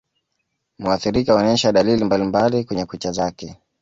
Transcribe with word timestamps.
Muathirika 0.79 1.33
huonesha 1.33 1.71
dalili 1.71 2.03
mbalimbali 2.03 2.63
kwenye 2.63 2.85
kucha 2.85 3.11
zake 3.11 3.57